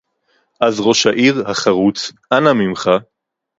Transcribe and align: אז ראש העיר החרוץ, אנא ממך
אז 0.61 0.79
ראש 0.79 1.07
העיר 1.07 1.43
החרוץ, 1.49 2.11
אנא 2.33 2.53
ממך 2.53 2.89